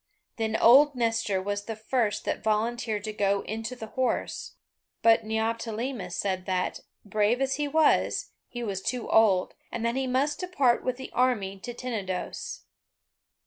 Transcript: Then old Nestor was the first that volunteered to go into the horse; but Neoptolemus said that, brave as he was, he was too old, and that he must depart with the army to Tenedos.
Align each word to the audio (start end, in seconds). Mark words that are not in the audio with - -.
Then 0.37 0.55
old 0.55 0.95
Nestor 0.95 1.39
was 1.39 1.65
the 1.65 1.75
first 1.75 2.25
that 2.25 2.41
volunteered 2.43 3.03
to 3.03 3.13
go 3.13 3.41
into 3.41 3.75
the 3.75 3.85
horse; 3.85 4.55
but 5.03 5.23
Neoptolemus 5.23 6.15
said 6.17 6.47
that, 6.47 6.79
brave 7.05 7.39
as 7.39 7.57
he 7.57 7.67
was, 7.67 8.31
he 8.47 8.63
was 8.63 8.81
too 8.81 9.07
old, 9.11 9.53
and 9.71 9.85
that 9.85 9.95
he 9.95 10.07
must 10.07 10.39
depart 10.39 10.83
with 10.83 10.97
the 10.97 11.11
army 11.13 11.59
to 11.59 11.75
Tenedos. 11.75 12.63